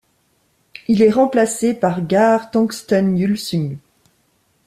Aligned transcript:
Il 0.87 1.03
est 1.03 1.11
remplacé 1.11 1.75
par 1.75 2.03
Gar 2.03 2.49
Tongtsen 2.49 3.19
Yülsung. 3.19 3.77